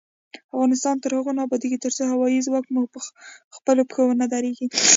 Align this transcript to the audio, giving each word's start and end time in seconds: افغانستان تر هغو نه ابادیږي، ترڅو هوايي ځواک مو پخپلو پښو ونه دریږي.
افغانستان 0.53 0.95
تر 1.03 1.11
هغو 1.17 1.31
نه 1.37 1.41
ابادیږي، 1.45 1.77
ترڅو 1.83 2.03
هوايي 2.11 2.39
ځواک 2.47 2.65
مو 2.73 2.81
پخپلو 3.51 3.83
پښو 3.89 4.03
ونه 4.07 4.25
دریږي. 4.33 4.67